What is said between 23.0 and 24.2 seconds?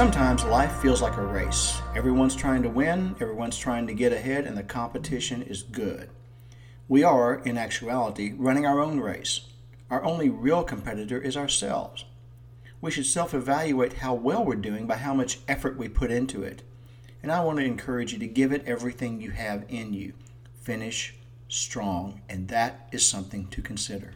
something to consider.